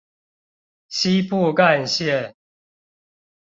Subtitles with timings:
[0.87, 2.33] 西部幹線